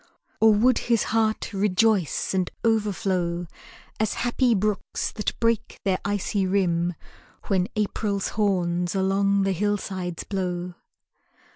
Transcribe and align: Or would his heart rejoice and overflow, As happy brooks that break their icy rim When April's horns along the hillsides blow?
Or 0.39 0.51
would 0.51 0.79
his 0.89 1.03
heart 1.13 1.53
rejoice 1.53 2.33
and 2.33 2.49
overflow, 2.63 3.45
As 3.99 4.15
happy 4.15 4.55
brooks 4.55 5.11
that 5.11 5.39
break 5.39 5.79
their 5.85 5.99
icy 6.03 6.47
rim 6.47 6.95
When 7.43 7.67
April's 7.75 8.29
horns 8.29 8.95
along 8.95 9.43
the 9.43 9.51
hillsides 9.51 10.23
blow? 10.23 10.73